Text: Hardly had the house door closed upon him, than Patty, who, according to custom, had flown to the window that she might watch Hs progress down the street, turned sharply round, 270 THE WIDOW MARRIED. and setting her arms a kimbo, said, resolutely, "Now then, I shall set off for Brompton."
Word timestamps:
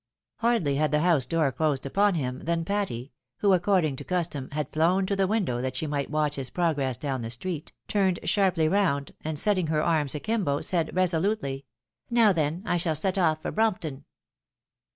Hardly 0.37 0.77
had 0.77 0.91
the 0.91 1.01
house 1.01 1.27
door 1.27 1.51
closed 1.51 1.85
upon 1.85 2.15
him, 2.15 2.39
than 2.39 2.65
Patty, 2.65 3.11
who, 3.37 3.53
according 3.53 3.97
to 3.97 4.03
custom, 4.03 4.49
had 4.51 4.73
flown 4.73 5.05
to 5.05 5.15
the 5.15 5.27
window 5.27 5.61
that 5.61 5.75
she 5.75 5.85
might 5.85 6.09
watch 6.09 6.37
Hs 6.37 6.49
progress 6.49 6.97
down 6.97 7.21
the 7.21 7.29
street, 7.29 7.71
turned 7.87 8.17
sharply 8.23 8.67
round, 8.67 9.09
270 9.21 9.21
THE 9.21 9.21
WIDOW 9.21 9.23
MARRIED. 9.23 9.29
and 9.29 9.39
setting 9.39 9.67
her 9.77 9.83
arms 9.99 10.15
a 10.15 10.19
kimbo, 10.19 10.61
said, 10.61 10.95
resolutely, 10.95 11.65
"Now 12.09 12.33
then, 12.33 12.63
I 12.65 12.77
shall 12.77 12.95
set 12.95 13.19
off 13.19 13.43
for 13.43 13.51
Brompton." 13.51 14.05